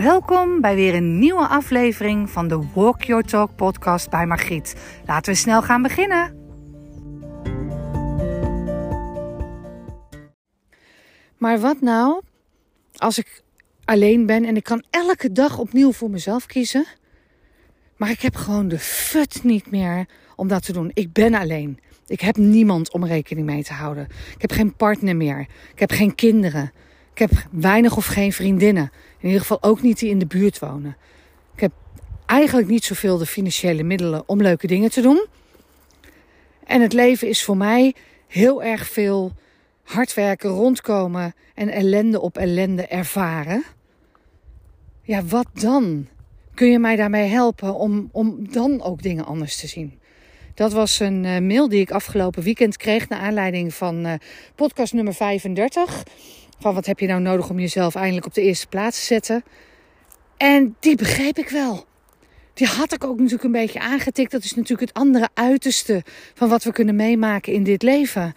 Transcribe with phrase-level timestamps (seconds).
[0.00, 4.76] Welkom bij weer een nieuwe aflevering van de Walk Your Talk podcast bij Margriet.
[5.06, 6.36] Laten we snel gaan beginnen.
[11.38, 12.22] Maar wat nou
[12.96, 13.42] als ik
[13.84, 16.86] alleen ben en ik kan elke dag opnieuw voor mezelf kiezen,
[17.96, 20.06] maar ik heb gewoon de fut niet meer
[20.36, 20.90] om dat te doen.
[20.94, 21.78] Ik ben alleen.
[22.06, 24.04] Ik heb niemand om rekening mee te houden.
[24.34, 25.40] Ik heb geen partner meer.
[25.72, 26.72] Ik heb geen kinderen.
[27.12, 28.90] Ik heb weinig of geen vriendinnen.
[29.20, 30.96] In ieder geval ook niet die in de buurt wonen.
[31.54, 31.72] Ik heb
[32.26, 35.26] eigenlijk niet zoveel de financiële middelen om leuke dingen te doen.
[36.66, 37.94] En het leven is voor mij
[38.26, 39.32] heel erg veel
[39.82, 43.64] hard werken, rondkomen en ellende op ellende ervaren.
[45.02, 46.06] Ja, wat dan?
[46.54, 49.98] Kun je mij daarmee helpen om, om dan ook dingen anders te zien?
[50.54, 54.12] Dat was een uh, mail die ik afgelopen weekend kreeg naar aanleiding van uh,
[54.54, 56.02] podcast nummer 35.
[56.60, 59.44] Van wat heb je nou nodig om jezelf eindelijk op de eerste plaats te zetten?
[60.36, 61.84] En die begreep ik wel.
[62.54, 64.30] Die had ik ook natuurlijk een beetje aangetikt.
[64.30, 66.02] Dat is natuurlijk het andere uiterste
[66.34, 68.34] van wat we kunnen meemaken in dit leven.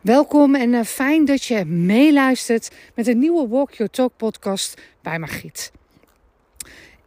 [0.00, 5.18] Welkom en uh, fijn dat je meeluistert met een nieuwe Walk Your Talk podcast bij
[5.18, 5.72] Margriet.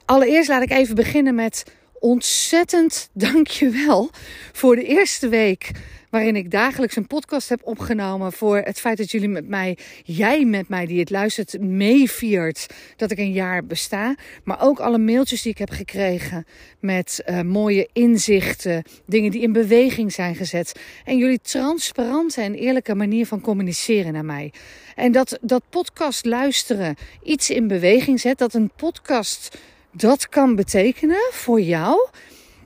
[0.05, 1.65] Allereerst laat ik even beginnen met
[2.03, 4.09] ontzettend dankjewel
[4.51, 5.71] voor de eerste week
[6.09, 10.45] waarin ik dagelijks een podcast heb opgenomen voor het feit dat jullie met mij, jij
[10.45, 14.15] met mij die het luistert, meeviert dat ik een jaar besta.
[14.43, 16.45] Maar ook alle mailtjes die ik heb gekregen
[16.79, 20.79] met uh, mooie inzichten, dingen die in beweging zijn gezet.
[21.05, 24.53] En jullie transparante en eerlijke manier van communiceren naar mij.
[24.95, 29.57] En dat, dat podcast luisteren iets in beweging zet, dat een podcast
[29.93, 32.07] dat kan betekenen voor jou.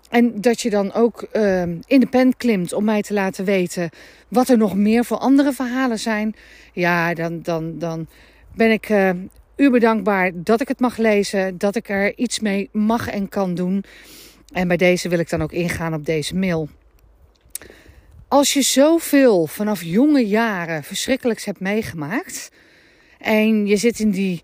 [0.09, 3.89] En dat je dan ook uh, in de pen klimt om mij te laten weten
[4.27, 6.35] wat er nog meer voor andere verhalen zijn.
[6.73, 8.07] Ja, dan, dan, dan
[8.55, 9.09] ben ik uh,
[9.55, 13.55] u bedankbaar dat ik het mag lezen, dat ik er iets mee mag en kan
[13.55, 13.83] doen.
[14.53, 16.69] En bij deze wil ik dan ook ingaan op deze mail.
[18.27, 22.51] Als je zoveel vanaf jonge jaren verschrikkelijks hebt meegemaakt
[23.19, 24.43] en je zit in die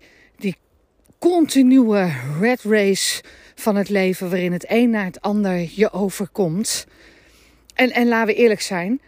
[1.30, 3.22] continue red race
[3.54, 6.86] van het leven, waarin het een naar het ander je overkomt.
[7.74, 9.00] En, en laten we eerlijk zijn,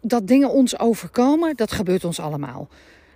[0.00, 2.68] dat dingen ons overkomen, dat gebeurt ons allemaal.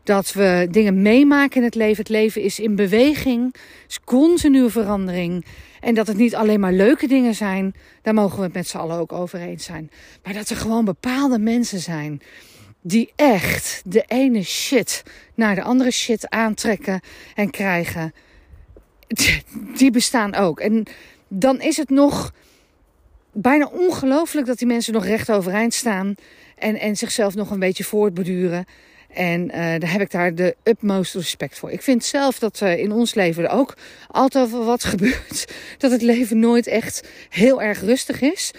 [0.02, 1.96] Dat we dingen meemaken in het leven.
[1.96, 3.54] Het leven is in beweging,
[3.88, 5.44] is continue verandering.
[5.80, 8.76] En dat het niet alleen maar leuke dingen zijn, daar mogen we het met z'n
[8.76, 9.90] allen ook over eens zijn.
[10.22, 12.20] Maar dat er gewoon bepaalde mensen zijn
[12.82, 15.02] die echt de ene shit
[15.34, 17.00] naar de andere shit aantrekken
[17.34, 18.12] en krijgen.
[19.78, 20.60] Die bestaan ook.
[20.60, 20.86] En
[21.28, 22.32] dan is het nog
[23.32, 26.14] bijna ongelooflijk dat die mensen nog recht overeind staan
[26.56, 28.64] en, en zichzelf nog een beetje voortbeduren.
[29.08, 31.70] En uh, daar heb ik daar de utmost respect voor.
[31.70, 33.76] Ik vind zelf dat uh, in ons leven er ook
[34.08, 35.52] altijd wat gebeurt.
[35.78, 38.50] Dat het leven nooit echt heel erg rustig is.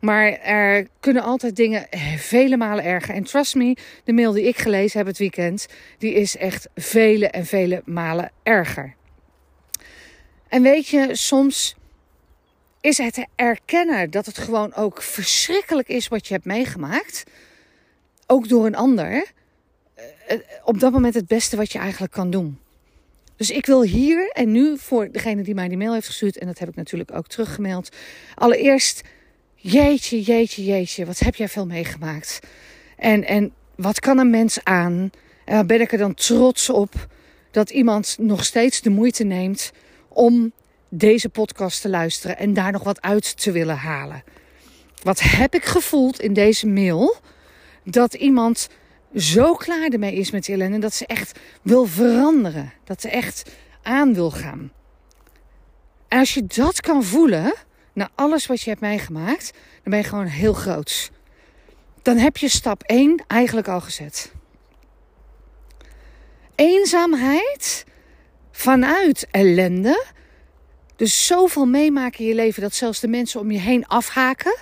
[0.00, 3.14] Maar er kunnen altijd dingen vele malen erger.
[3.14, 5.66] En trust me, de mail die ik gelezen heb het weekend,
[5.98, 8.94] die is echt vele en vele malen erger.
[10.50, 11.76] En weet je, soms
[12.80, 17.24] is het erkennen dat het gewoon ook verschrikkelijk is wat je hebt meegemaakt.
[18.26, 19.26] Ook door een ander.
[20.26, 22.58] Eh, op dat moment het beste wat je eigenlijk kan doen.
[23.36, 26.46] Dus ik wil hier en nu voor degene die mij die mail heeft gestuurd, en
[26.46, 27.96] dat heb ik natuurlijk ook teruggemaild.
[28.34, 29.02] Allereerst
[29.62, 32.38] Jeetje, jeetje, jeetje, wat heb jij veel meegemaakt?
[32.96, 35.10] En, en wat kan een mens aan?
[35.44, 37.08] En ben ik er dan trots op
[37.50, 39.72] dat iemand nog steeds de moeite neemt
[40.20, 40.52] om
[40.88, 44.24] deze podcast te luisteren en daar nog wat uit te willen halen.
[45.02, 47.16] Wat heb ik gevoeld in deze mail?
[47.84, 48.68] Dat iemand
[49.14, 52.72] zo klaar ermee is met ellende dat ze echt wil veranderen.
[52.84, 53.50] Dat ze echt
[53.82, 54.72] aan wil gaan.
[56.08, 57.54] En als je dat kan voelen,
[57.92, 61.10] na alles wat je hebt meegemaakt, dan ben je gewoon heel groots.
[62.02, 64.32] Dan heb je stap 1 eigenlijk al gezet.
[66.54, 67.84] Eenzaamheid
[68.60, 70.04] vanuit ellende.
[70.96, 74.56] Dus zoveel meemaken in je leven dat zelfs de mensen om je heen afhaken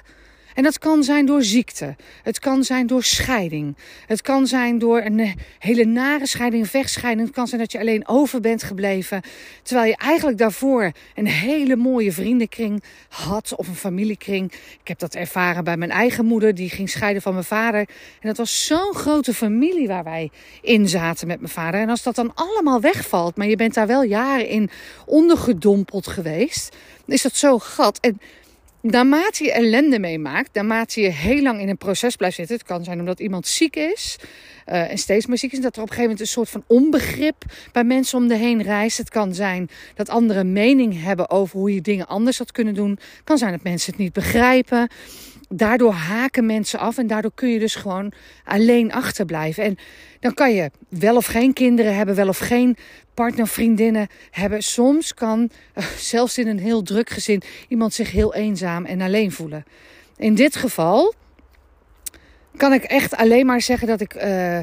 [0.58, 1.96] en dat kan zijn door ziekte.
[2.22, 3.76] Het kan zijn door scheiding.
[4.06, 7.26] Het kan zijn door een hele nare scheiding, vechtscheiding.
[7.26, 9.22] Het kan zijn dat je alleen over bent gebleven.
[9.62, 14.52] Terwijl je eigenlijk daarvoor een hele mooie vriendenkring had of een familiekring.
[14.81, 16.55] Ik heb dat ervaren bij mijn eigen moeder.
[16.55, 17.81] Die ging scheiden van mijn vader.
[18.20, 20.31] En dat was zo'n grote familie waar wij
[20.62, 21.81] in zaten met mijn vader.
[21.81, 24.70] En als dat dan allemaal wegvalt, maar je bent daar wel jaren in
[25.06, 26.76] ondergedompeld geweest,
[27.06, 27.99] is dat zo gat.
[28.00, 28.20] En
[28.90, 32.85] naarmate je ellende meemaakt, naarmate je heel lang in een proces blijft zitten, het kan
[32.85, 34.19] zijn omdat iemand ziek is
[34.73, 36.64] uh, en steeds meer ziek is, dat er op een gegeven moment een soort van
[36.67, 38.99] onbegrip bij mensen om de heen reist.
[38.99, 42.90] Het kan zijn dat anderen mening hebben over hoe je dingen anders had kunnen doen.
[42.90, 44.88] Het kan zijn dat mensen het niet begrijpen.
[45.48, 48.12] Daardoor haken mensen af en daardoor kun je dus gewoon
[48.44, 49.64] alleen achterblijven.
[49.64, 49.76] En
[50.20, 52.76] dan kan je wel of geen kinderen hebben, wel of geen
[53.14, 54.62] partner, vriendinnen hebben.
[54.62, 59.32] Soms kan, uh, zelfs in een heel druk gezin, iemand zich heel eenzaam en alleen
[59.32, 59.64] voelen.
[60.16, 61.14] In dit geval
[62.56, 64.58] kan ik echt alleen maar zeggen dat ik uh,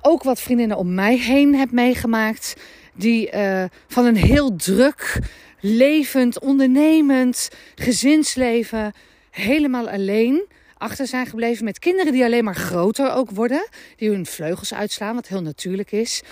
[0.00, 2.56] ook wat vriendinnen om mij heen heb meegemaakt.
[2.94, 5.18] Die uh, van een heel druk,
[5.60, 8.92] levend, ondernemend gezinsleven
[9.30, 10.46] helemaal alleen
[10.76, 11.64] achter zijn gebleven.
[11.64, 13.68] Met kinderen die alleen maar groter ook worden.
[13.96, 16.22] Die hun vleugels uitslaan, wat heel natuurlijk is.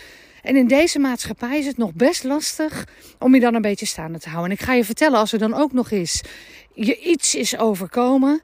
[0.43, 2.87] En in deze maatschappij is het nog best lastig
[3.19, 4.51] om je dan een beetje staande te houden.
[4.51, 6.23] En ik ga je vertellen, als er dan ook nog eens
[6.75, 8.41] je iets is overkomen.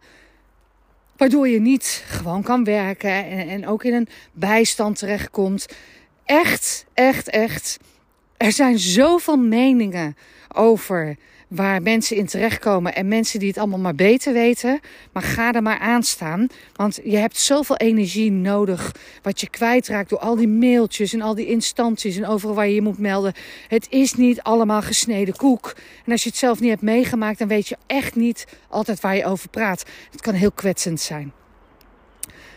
[1.17, 5.67] Waardoor je niet gewoon kan werken en, en ook in een bijstand terechtkomt.
[6.25, 7.79] Echt, echt, echt.
[8.37, 10.17] Er zijn zoveel meningen
[10.55, 11.17] over
[11.55, 14.81] waar mensen in terechtkomen en mensen die het allemaal maar beter weten.
[15.13, 20.11] Maar ga er maar aan staan, want je hebt zoveel energie nodig wat je kwijtraakt
[20.11, 23.33] door al die mailtjes en al die instanties en overal waar je je moet melden.
[23.69, 25.75] Het is niet allemaal gesneden koek.
[26.05, 29.17] En als je het zelf niet hebt meegemaakt, dan weet je echt niet altijd waar
[29.17, 29.85] je over praat.
[30.11, 31.33] Het kan heel kwetsend zijn.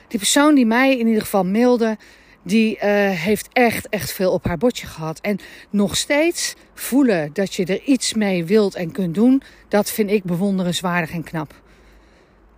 [0.07, 1.97] Die persoon die mij in ieder geval mailde,
[2.45, 5.19] die uh, heeft echt, echt veel op haar bordje gehad.
[5.19, 5.39] En
[5.69, 10.23] nog steeds voelen dat je er iets mee wilt en kunt doen, dat vind ik
[10.23, 11.53] bewonderenswaardig en knap.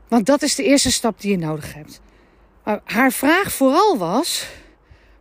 [0.08, 2.02] Want dat is de eerste stap die je nodig hebt.
[2.64, 4.48] Maar haar vraag vooral was: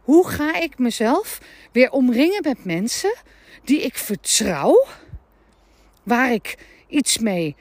[0.03, 1.41] hoe ga ik mezelf
[1.73, 3.15] weer omringen met mensen
[3.65, 4.87] die ik vertrouw,
[6.03, 6.59] waar ik
[6.89, 7.57] iets mee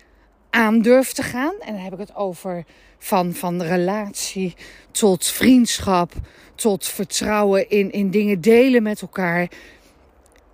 [0.56, 1.54] aan durf te gaan?
[1.60, 2.66] En dan heb ik het over
[2.98, 4.56] van, van relatie
[4.92, 6.14] tot vriendschap,
[6.56, 9.50] tot vertrouwen in, in dingen delen met elkaar.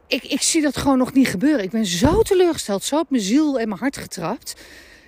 [0.07, 1.63] Ik, ik zie dat gewoon nog niet gebeuren.
[1.63, 4.62] Ik ben zo teleurgesteld, zo op mijn ziel en mijn hart getrapt.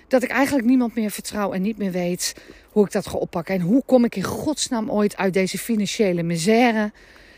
[0.08, 2.34] Dat ik eigenlijk niemand meer vertrouw en niet meer weet
[2.70, 3.54] hoe ik dat ga oppakken.
[3.54, 6.92] En hoe kom ik in godsnaam ooit uit deze financiële misère?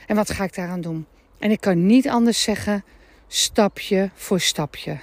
[0.06, 1.06] En wat ga ik daaraan doen?
[1.38, 2.84] En ik kan niet anders zeggen,
[3.28, 4.98] stapje voor stapje.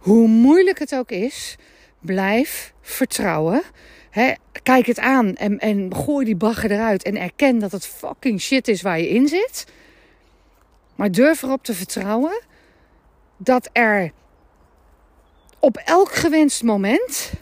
[0.00, 1.56] Hoe moeilijk het ook is,
[1.98, 3.62] blijf vertrouwen.
[4.62, 7.02] kijk het aan en, en gooi die bagger eruit.
[7.02, 9.66] En erken dat het fucking shit is waar je in zit.
[10.94, 12.40] Maar durf erop te vertrouwen
[13.36, 14.12] dat er
[15.58, 17.32] op elk gewenst moment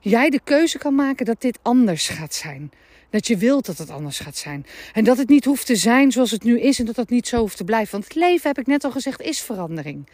[0.00, 2.70] jij de keuze kan maken dat dit anders gaat zijn.
[3.10, 4.66] Dat je wilt dat het anders gaat zijn.
[4.92, 7.28] En dat het niet hoeft te zijn zoals het nu is en dat dat niet
[7.28, 7.92] zo hoeft te blijven.
[7.92, 10.06] Want het leven, heb ik net al gezegd, is verandering.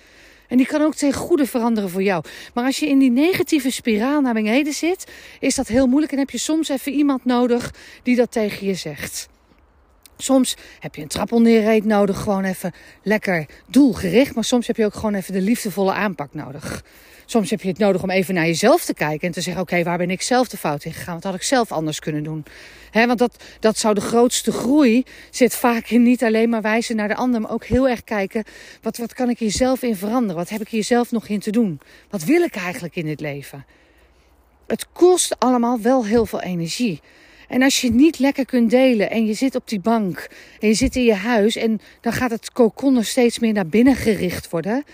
[0.49, 2.25] En die kan ook ten goede veranderen voor jou.
[2.55, 5.07] Maar als je in die negatieve spiraal naar beneden zit,
[5.41, 8.75] is dat heel moeilijk en heb je soms even iemand nodig die dat tegen je
[8.75, 9.29] zegt.
[10.17, 12.73] Soms heb je een trappelneerreed nodig, gewoon even
[13.03, 14.35] lekker doelgericht.
[14.35, 16.83] Maar soms heb je ook gewoon even de liefdevolle aanpak nodig.
[17.27, 19.83] Soms heb je het nodig om even naar jezelf te kijken en te zeggen: Oké,
[19.83, 21.15] waar ben ik zelf de fout in gegaan?
[21.15, 22.45] Wat had ik zelf anders kunnen doen?
[22.93, 27.09] Want dat, dat zou de grootste groei zit vaak in niet alleen maar wijzen naar
[27.09, 28.45] de ander, maar ook heel erg kijken:
[28.83, 30.37] wat, wat kan ik hier zelf in veranderen?
[30.37, 31.81] Wat heb ik hier zelf nog in te doen?
[32.11, 33.67] Wat wil ik eigenlijk in dit leven?
[34.67, 37.01] Het kost allemaal wel heel veel energie.
[37.53, 40.29] En als je niet lekker kunt delen en je zit op die bank
[40.61, 43.97] en je zit in je huis en dan gaat het kokon steeds meer naar binnen
[43.97, 44.85] gericht worden.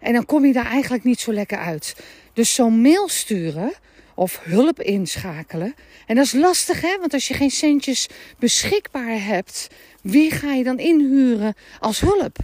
[0.00, 1.96] En dan kom je daar eigenlijk niet zo lekker uit.
[2.32, 3.72] Dus zo'n mail sturen
[4.14, 5.74] of hulp inschakelen.
[6.06, 9.68] En dat is lastig hè, want als je geen centjes beschikbaar hebt,
[10.02, 12.38] wie ga je dan inhuren als hulp?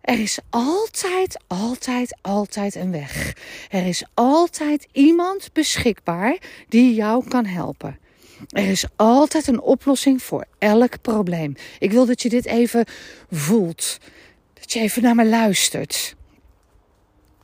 [0.00, 3.36] Er is altijd, altijd, altijd een weg.
[3.70, 6.38] Er is altijd iemand beschikbaar
[6.68, 8.04] die jou kan helpen.
[8.48, 11.54] Er is altijd een oplossing voor elk probleem.
[11.78, 12.84] Ik wil dat je dit even
[13.30, 13.98] voelt.
[14.54, 16.14] Dat je even naar me luistert.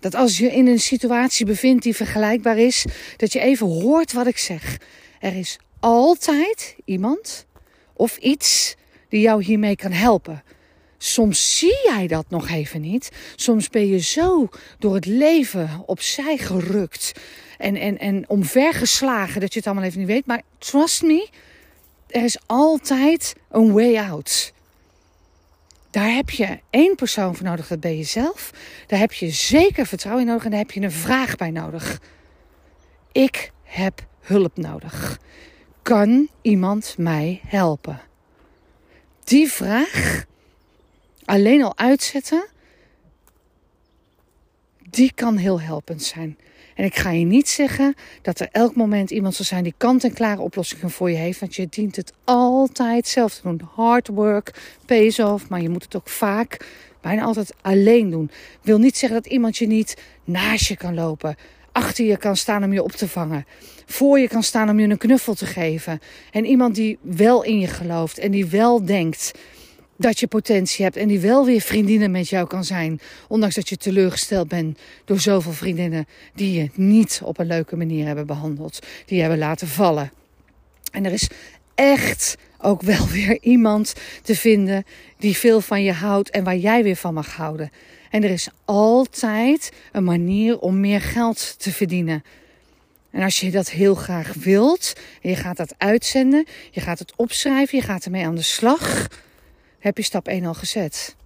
[0.00, 2.84] Dat als je in een situatie bevindt die vergelijkbaar is,
[3.16, 4.78] dat je even hoort wat ik zeg.
[5.20, 7.46] Er is altijd iemand
[7.92, 8.74] of iets
[9.08, 10.42] die jou hiermee kan helpen.
[10.98, 13.10] Soms zie jij dat nog even niet.
[13.36, 17.12] Soms ben je zo door het leven opzij gerukt
[17.62, 20.26] en, en, en omvergeslagen dat je het allemaal even niet weet.
[20.26, 21.28] Maar trust me,
[22.06, 24.52] er is altijd een way out.
[25.90, 28.50] Daar heb je één persoon voor nodig, dat ben je zelf.
[28.86, 32.00] Daar heb je zeker vertrouwen in nodig en daar heb je een vraag bij nodig.
[33.12, 35.18] Ik heb hulp nodig.
[35.82, 38.00] Kan iemand mij helpen?
[39.24, 40.24] Die vraag
[41.24, 42.46] alleen al uitzetten,
[44.90, 46.38] die kan heel helpend zijn.
[46.74, 50.40] En ik ga je niet zeggen dat er elk moment iemand zal zijn die kant-en-klare
[50.40, 51.40] oplossingen voor je heeft.
[51.40, 53.60] Want je dient het altijd zelf te doen.
[53.74, 56.66] Hard work pays off, maar je moet het ook vaak,
[57.00, 58.30] bijna altijd alleen doen.
[58.62, 61.36] Wil niet zeggen dat iemand je niet naast je kan lopen.
[61.72, 63.46] Achter je kan staan om je op te vangen.
[63.86, 66.00] Voor je kan staan om je een knuffel te geven.
[66.30, 69.32] En iemand die wel in je gelooft en die wel denkt
[70.02, 73.00] dat je potentie hebt en die wel weer vriendinnen met jou kan zijn.
[73.28, 78.06] Ondanks dat je teleurgesteld bent door zoveel vriendinnen die je niet op een leuke manier
[78.06, 78.78] hebben behandeld.
[79.06, 80.12] Die je hebben laten vallen.
[80.92, 81.28] En er is
[81.74, 83.92] echt ook wel weer iemand
[84.22, 84.84] te vinden
[85.18, 87.70] die veel van je houdt en waar jij weer van mag houden.
[88.10, 92.24] En er is altijd een manier om meer geld te verdienen.
[93.10, 94.92] En als je dat heel graag wilt,
[95.22, 99.08] en je gaat dat uitzenden, je gaat het opschrijven, je gaat ermee aan de slag,
[99.82, 101.16] heb je stap 1 al gezet.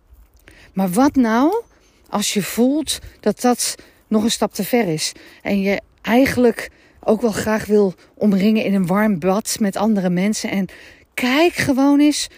[0.72, 1.62] Maar wat nou
[2.08, 3.75] als je voelt dat dat
[4.08, 6.70] nog een stap te ver is en je eigenlijk
[7.00, 10.66] ook wel graag wil omringen in een warm bad met andere mensen en
[11.14, 12.28] kijk gewoon eens,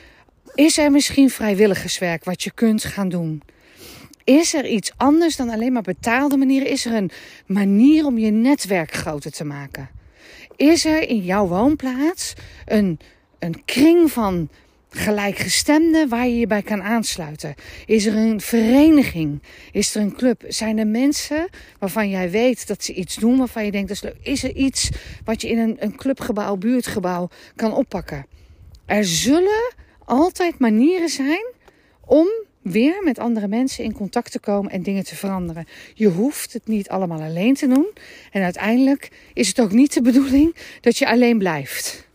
[0.55, 3.43] is er misschien vrijwilligerswerk wat je kunt gaan doen?
[4.25, 6.69] Is er iets anders dan alleen maar betaalde manieren?
[6.69, 7.11] Is er een
[7.47, 9.91] manier om je netwerk groter te maken?
[10.57, 12.35] Is er in jouw woonplaats
[12.67, 12.99] een,
[13.39, 14.49] een kring van
[14.91, 17.55] gelijkgestemden waar je je bij kan aansluiten?
[17.87, 19.43] Is er een vereniging?
[19.73, 20.45] Is er een club?
[20.49, 24.03] Zijn er mensen waarvan jij weet dat ze iets doen waarvan je denkt dat is
[24.03, 24.17] leuk?
[24.23, 24.91] Is er iets
[25.25, 28.27] wat je in een, een clubgebouw, buurtgebouw kan oppakken?
[28.87, 31.53] Er zullen altijd manieren zijn
[32.05, 32.29] om
[32.63, 35.67] weer met andere mensen in contact te komen en dingen te veranderen.
[35.95, 37.87] Je hoeft het niet allemaal alleen te doen.
[38.33, 42.08] En uiteindelijk is het ook niet de bedoeling dat je alleen blijft.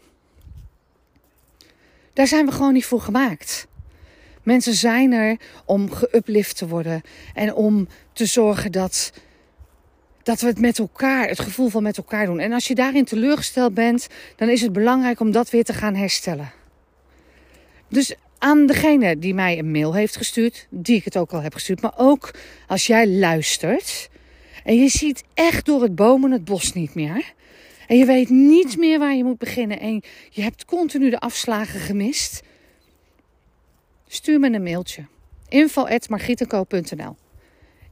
[2.13, 3.67] Daar zijn we gewoon niet voor gemaakt.
[4.43, 7.01] Mensen zijn er om geuplift te worden
[7.33, 9.11] en om te zorgen dat,
[10.23, 12.39] dat we het met elkaar, het gevoel van met elkaar doen.
[12.39, 15.95] En als je daarin teleurgesteld bent, dan is het belangrijk om dat weer te gaan
[15.95, 16.51] herstellen.
[17.89, 21.53] Dus aan degene die mij een mail heeft gestuurd, die ik het ook al heb
[21.53, 22.31] gestuurd, maar ook
[22.67, 24.09] als jij luistert
[24.63, 27.33] en je ziet echt door het bomen het bos niet meer.
[27.97, 32.43] Je weet niet meer waar je moet beginnen en je hebt continu de afslagen gemist.
[34.07, 35.05] Stuur me een mailtje.
[35.49, 37.15] info.margietenko.nl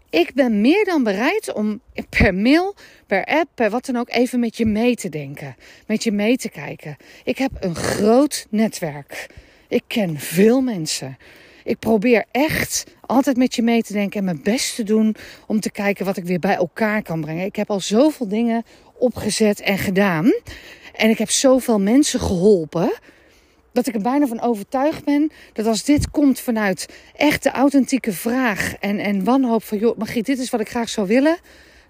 [0.09, 2.75] Ik ben meer dan bereid om per mail,
[3.07, 5.55] per app, per wat dan ook even met je mee te denken.
[5.87, 6.97] Met je mee te kijken.
[7.23, 9.29] Ik heb een groot netwerk.
[9.67, 11.17] Ik ken veel mensen.
[11.63, 15.15] Ik probeer echt altijd met je mee te denken en mijn best te doen
[15.47, 17.45] om te kijken wat ik weer bij elkaar kan brengen.
[17.45, 18.63] Ik heb al zoveel dingen
[19.01, 20.33] opgezet en gedaan.
[20.93, 22.91] En ik heb zoveel mensen geholpen.
[23.73, 28.11] Dat ik er bijna van overtuigd ben dat als dit komt vanuit echt de authentieke
[28.11, 31.37] vraag en, en wanhoop van joh, Margriet, dit is wat ik graag zou willen.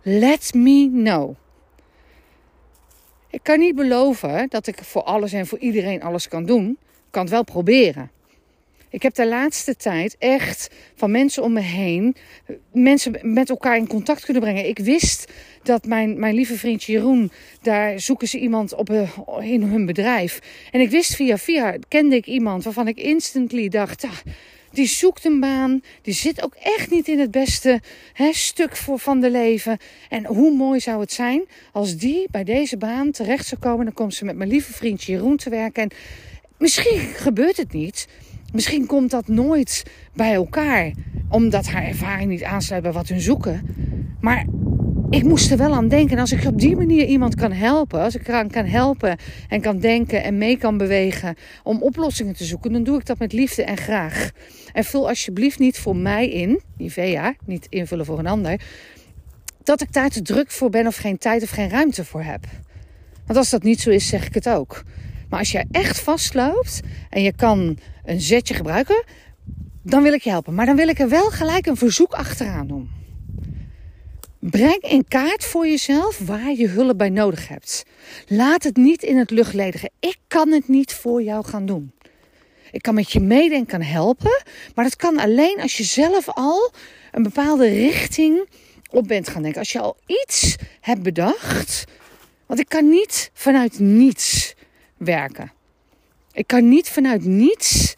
[0.01, 1.35] Let me know.
[3.29, 6.77] Ik kan niet beloven dat ik voor alles en voor iedereen alles kan doen
[7.11, 8.11] kan het wel proberen.
[8.91, 12.15] Ik heb de laatste tijd echt van mensen om me heen
[12.71, 14.67] mensen met elkaar in contact kunnen brengen.
[14.67, 15.31] Ik wist
[15.63, 17.31] dat mijn, mijn lieve vriendje Jeroen,
[17.61, 19.09] daar zoeken ze iemand op eh,
[19.41, 20.39] in hun bedrijf.
[20.71, 24.17] En ik wist via via, kende ik iemand waarvan ik instantly dacht, ah,
[24.71, 27.81] die zoekt een baan, die zit ook echt niet in het beste
[28.13, 29.77] hè, stuk voor, van de leven.
[30.09, 33.85] En hoe mooi zou het zijn als die bij deze baan terecht zou komen.
[33.85, 35.83] Dan komt ze met mijn lieve vriendje Jeroen te werken.
[35.83, 35.91] En
[36.61, 38.07] Misschien gebeurt het niet.
[38.51, 40.91] Misschien komt dat nooit bij elkaar,
[41.29, 43.61] omdat haar ervaring niet aansluit bij wat hun zoeken.
[44.19, 44.45] Maar
[45.09, 46.15] ik moest er wel aan denken.
[46.15, 49.17] En als ik op die manier iemand kan helpen, als ik eraan kan helpen
[49.47, 53.19] en kan denken en mee kan bewegen om oplossingen te zoeken, dan doe ik dat
[53.19, 54.31] met liefde en graag.
[54.73, 58.61] En vul alsjeblieft niet voor mij in, Nivea, niet invullen voor een ander,
[59.63, 62.45] dat ik daar te druk voor ben of geen tijd of geen ruimte voor heb.
[63.25, 64.83] Want als dat niet zo is, zeg ik het ook.
[65.31, 69.03] Maar als je echt vastloopt en je kan een zetje gebruiken,
[69.83, 70.53] dan wil ik je helpen.
[70.53, 72.89] Maar dan wil ik er wel gelijk een verzoek achteraan doen.
[74.39, 77.85] Breng in kaart voor jezelf waar je hulp bij nodig hebt.
[78.27, 79.89] Laat het niet in het luchtledige.
[79.99, 81.91] Ik kan het niet voor jou gaan doen.
[82.71, 84.43] Ik kan met je meedenken helpen,
[84.75, 86.71] maar dat kan alleen als je zelf al
[87.11, 88.49] een bepaalde richting
[88.89, 89.59] op bent gaan denken.
[89.59, 91.83] Als je al iets hebt bedacht.
[92.45, 94.53] Want ik kan niet vanuit niets
[95.03, 95.51] werken.
[96.31, 97.93] Ik kan niet vanuit niets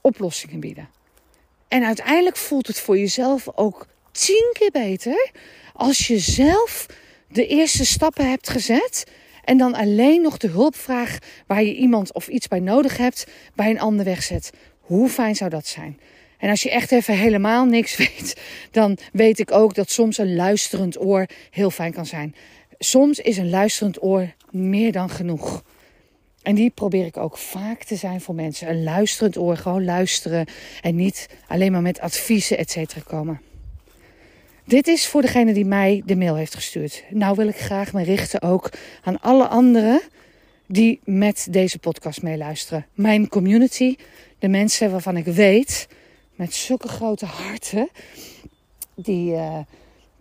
[0.00, 0.88] oplossingen bieden.
[1.68, 5.30] En uiteindelijk voelt het voor jezelf ook tien keer beter
[5.72, 6.86] als je zelf
[7.28, 9.06] de eerste stappen hebt gezet
[9.44, 13.70] en dan alleen nog de hulpvraag waar je iemand of iets bij nodig hebt bij
[13.70, 14.50] een ander wegzet.
[14.80, 16.00] Hoe fijn zou dat zijn?
[16.38, 18.40] En als je echt even helemaal niks weet,
[18.70, 22.34] dan weet ik ook dat soms een luisterend oor heel fijn kan zijn.
[22.84, 25.62] Soms is een luisterend oor meer dan genoeg.
[26.42, 28.68] En die probeer ik ook vaak te zijn voor mensen.
[28.68, 30.46] Een luisterend oor, gewoon luisteren
[30.80, 33.40] en niet alleen maar met adviezen, et cetera, komen.
[34.64, 37.04] Dit is voor degene die mij de mail heeft gestuurd.
[37.10, 38.70] Nou wil ik graag me richten ook
[39.02, 40.00] aan alle anderen
[40.66, 42.86] die met deze podcast meeluisteren.
[42.94, 43.96] Mijn community,
[44.38, 45.88] de mensen waarvan ik weet,
[46.34, 47.88] met zulke grote harten,
[48.94, 49.58] die, uh,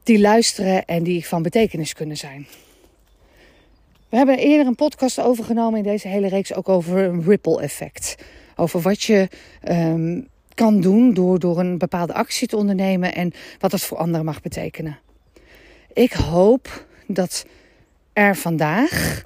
[0.04, 2.48] die luisteren en die van betekenis kunnen zijn.
[4.10, 8.16] We hebben eerder een podcast overgenomen in deze hele reeks ook over een ripple effect.
[8.56, 9.28] Over wat je
[9.70, 14.26] um, kan doen door, door een bepaalde actie te ondernemen en wat dat voor anderen
[14.26, 15.00] mag betekenen.
[15.94, 17.46] Ik hoop dat
[18.14, 19.24] er vandaag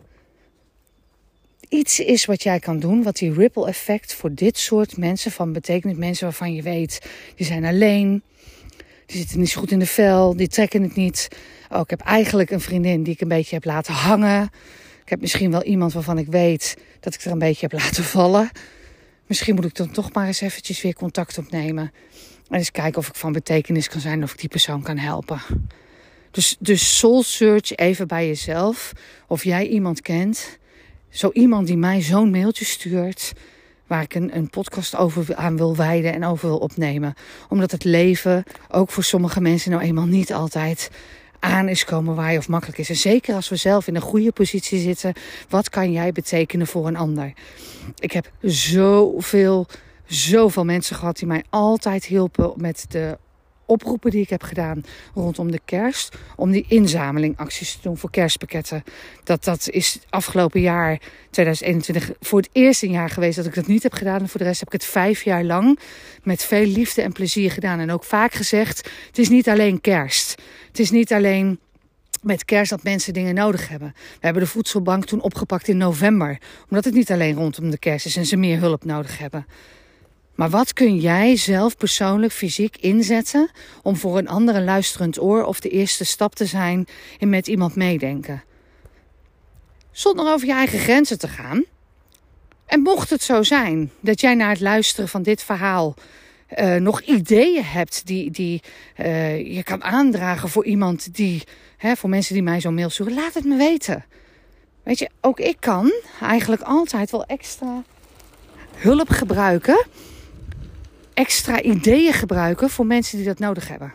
[1.70, 5.54] iets is wat jij kan doen, wat die ripple effect voor dit soort mensen van
[5.54, 5.98] betekent.
[5.98, 7.02] Mensen waarvan je weet,
[7.36, 8.24] die zijn alleen,
[9.06, 11.28] die zitten niet zo goed in de vel, die trekken het niet.
[11.70, 14.50] Oh, ik heb eigenlijk een vriendin die ik een beetje heb laten hangen.
[15.04, 18.04] Ik heb misschien wel iemand waarvan ik weet dat ik er een beetje heb laten
[18.04, 18.50] vallen.
[19.28, 21.92] Misschien moet ik dan toch maar eens eventjes weer contact opnemen.
[22.50, 25.42] En eens kijken of ik van betekenis kan zijn of ik die persoon kan helpen.
[26.32, 28.92] Dus, dus soul search even bij jezelf.
[29.28, 30.58] Of jij iemand kent.
[31.10, 33.34] Zo iemand die mij zo'n mailtje stuurt.
[33.88, 37.14] Waar ik een, een podcast over aan wil wijden en over wil opnemen.
[37.50, 40.90] Omdat het leven ook voor sommige mensen nou eenmaal niet altijd
[41.40, 42.90] aan is komen waaien of makkelijk is.
[42.90, 45.14] En zeker als we zelf in een goede positie zitten,
[45.50, 47.34] wat kan jij betekenen voor een ander?
[48.00, 49.68] Ik heb zoveel,
[50.06, 53.18] zoveel mensen gehad die mij altijd hielpen met de
[53.66, 56.16] oproepen die ik heb gedaan rondom de kerst.
[56.36, 58.84] Om die inzamelingacties te doen voor kerstpakketten.
[59.24, 63.84] Dat, dat is afgelopen jaar, 2021, voor het eerste jaar geweest dat ik dat niet
[63.84, 64.20] heb gedaan.
[64.20, 65.80] En voor de rest heb ik het vijf jaar lang
[66.24, 67.80] met veel liefde en plezier gedaan.
[67.80, 70.42] En ook vaak gezegd, het is niet alleen kerst.
[70.68, 71.60] Het is niet alleen
[72.22, 73.94] met kerst dat mensen dingen nodig hebben.
[73.96, 76.38] We hebben de voedselbank toen opgepakt in november.
[76.70, 79.46] Omdat het niet alleen rondom de kerst is en ze meer hulp nodig hebben.
[80.36, 83.50] Maar wat kun jij zelf persoonlijk fysiek inzetten
[83.82, 87.48] om voor een ander een luisterend oor of de eerste stap te zijn in met
[87.48, 88.44] iemand meedenken?
[89.92, 91.64] Zonder over je eigen grenzen te gaan.
[92.66, 95.96] En mocht het zo zijn dat jij na het luisteren van dit verhaal
[96.58, 98.62] uh, nog ideeën hebt die, die
[98.98, 101.44] uh, je kan aandragen voor iemand die,
[101.78, 104.06] hè, voor mensen die mij zo'n mail sturen, laat het me weten.
[104.84, 107.84] Weet je, ook ik kan eigenlijk altijd wel extra
[108.76, 109.86] hulp gebruiken,
[111.16, 113.94] extra ideeën gebruiken voor mensen die dat nodig hebben.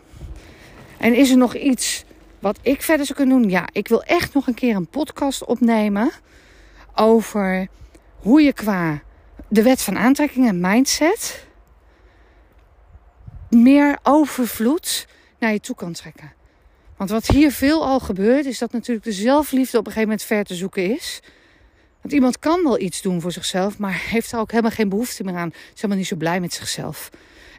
[0.97, 2.03] En is er nog iets
[2.39, 3.49] wat ik verder zou kunnen doen?
[3.49, 6.11] Ja, ik wil echt nog een keer een podcast opnemen
[6.95, 7.67] over
[8.15, 9.01] hoe je qua
[9.47, 11.47] de wet van aantrekking en mindset
[13.49, 15.07] meer overvloed
[15.39, 16.33] naar je toe kan trekken.
[16.97, 20.27] Want wat hier veel al gebeurt, is dat natuurlijk de zelfliefde op een gegeven moment
[20.27, 21.21] ver te zoeken is.
[22.01, 25.23] Want iemand kan wel iets doen voor zichzelf, maar heeft er ook helemaal geen behoefte
[25.23, 25.49] meer aan.
[25.49, 27.09] Is helemaal niet zo blij met zichzelf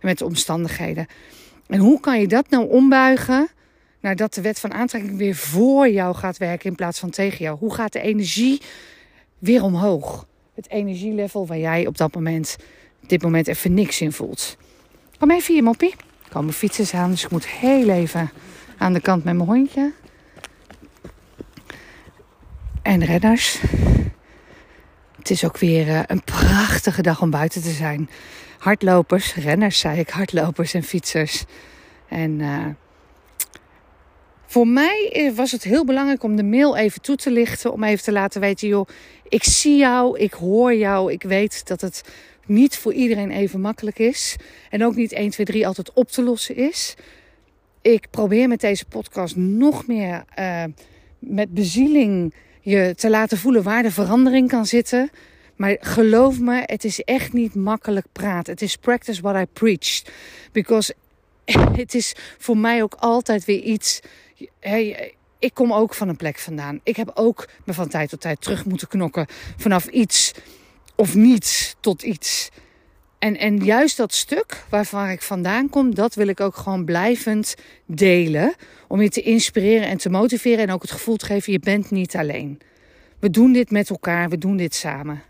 [0.01, 1.07] en met de omstandigheden.
[1.67, 3.49] En hoe kan je dat nou ombuigen
[4.01, 7.45] naar dat de wet van aantrekking weer voor jou gaat werken in plaats van tegen
[7.45, 7.59] jou?
[7.59, 8.61] Hoe gaat de energie
[9.39, 10.27] weer omhoog?
[10.55, 12.57] Het energielevel waar jij op dat moment,
[13.07, 14.57] dit moment even niks in voelt.
[15.19, 15.95] Kom even hier, moppie.
[16.25, 18.31] Er komen fietsers aan, dus ik moet heel even
[18.79, 19.93] aan de kant met mijn hondje.
[22.83, 23.61] En renners.
[25.23, 28.11] Het is ook weer eh, een prachtige dag om buiten te zijn.
[28.59, 31.45] Hardlopers, renners zei ik, hardlopers en fietsers.
[32.09, 32.67] En uh,
[34.47, 37.73] voor mij eh, was het heel belangrijk om de mail even toe te lichten.
[37.73, 38.89] Om even te laten weten, joh,
[39.29, 41.13] ik zie jou, ik hoor jou.
[41.13, 42.03] Ik weet dat het
[42.47, 44.37] niet voor iedereen even makkelijk is.
[44.71, 46.95] En ook niet 1, 2, 3 altijd op te lossen is.
[47.83, 50.65] Ik probeer met deze podcast nog meer uh,
[51.19, 55.11] met bezieling je te laten voelen waar de verandering kan zitten.
[55.57, 58.53] Maar geloof me, het is echt niet makkelijk praten.
[58.53, 60.03] Het is practice what I preach.
[60.53, 60.94] Because
[61.81, 64.01] het is voor mij ook altijd weer iets.
[64.61, 66.81] Hey, ik kom ook van een plek vandaan.
[66.83, 70.33] Ik heb ook me van tijd tot tijd terug moeten knokken vanaf iets
[70.96, 72.51] of niets tot iets.
[73.23, 77.55] En, en juist dat stuk waarvan ik vandaan kom, dat wil ik ook gewoon blijvend
[77.87, 78.55] delen.
[78.89, 81.91] Om je te inspireren en te motiveren en ook het gevoel te geven, je bent
[81.91, 82.61] niet alleen.
[83.19, 85.23] We doen dit met elkaar, we doen dit samen.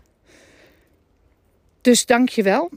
[1.81, 2.69] Dus dank je wel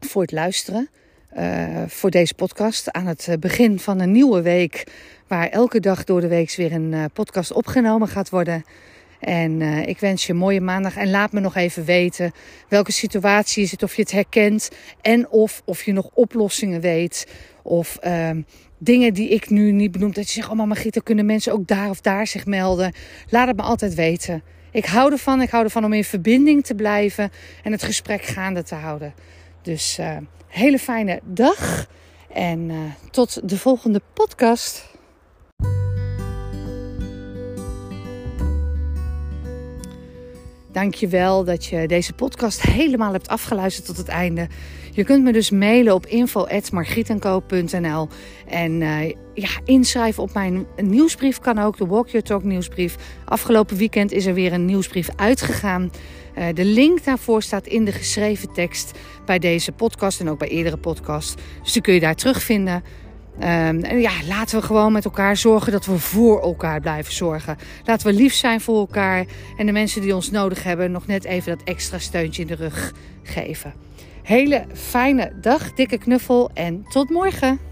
[0.00, 0.88] voor het luisteren.
[1.36, 4.86] Uh, voor deze podcast aan het begin van een nieuwe week.
[5.26, 8.64] Waar elke dag door de week weer een uh, podcast opgenomen gaat worden.
[9.20, 10.96] En uh, ik wens je een mooie maandag.
[10.96, 12.32] En laat me nog even weten
[12.68, 14.70] welke situatie je zit, of je het herkent.
[15.00, 17.26] En of, of je nog oplossingen weet.
[17.62, 18.30] Of uh,
[18.78, 20.12] dingen die ik nu niet benoem.
[20.12, 22.94] Dat je zegt, oh mama Gieten, kunnen mensen ook daar of daar zich melden?
[23.28, 24.42] Laat het me altijd weten.
[24.72, 25.42] Ik hou ervan.
[25.42, 27.30] Ik hou ervan om in verbinding te blijven.
[27.62, 29.14] En het gesprek gaande te houden.
[29.62, 31.86] Dus uh, hele fijne dag.
[32.32, 32.78] En uh,
[33.10, 34.88] tot de volgende podcast.
[40.72, 44.48] Dankjewel dat je deze podcast helemaal hebt afgeluisterd tot het einde.
[44.92, 48.08] Je kunt me dus mailen op info.margrietenko.nl
[48.46, 52.96] En uh, ja, inschrijven op mijn nieuwsbrief kan ook, de Walk Your Talk nieuwsbrief.
[53.24, 55.90] Afgelopen weekend is er weer een nieuwsbrief uitgegaan.
[56.38, 60.48] Uh, de link daarvoor staat in de geschreven tekst bij deze podcast en ook bij
[60.48, 61.34] eerdere podcasts.
[61.62, 62.82] Dus die kun je daar terugvinden.
[63.38, 63.46] Um,
[63.82, 67.56] en ja, laten we gewoon met elkaar zorgen dat we voor elkaar blijven zorgen.
[67.84, 69.24] Laten we lief zijn voor elkaar.
[69.56, 72.54] En de mensen die ons nodig hebben, nog net even dat extra steuntje in de
[72.54, 73.72] rug geven.
[74.22, 77.69] Hele fijne dag, dikke knuffel en tot morgen.